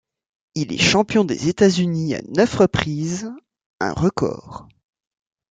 Il 0.55 0.73
est 0.73 0.79
champion 0.79 1.23
des 1.23 1.47
États-Unis 1.47 2.15
à 2.15 2.23
neuf 2.27 2.55
reprises, 2.55 3.29
un 3.79 3.93
record. 3.93 4.67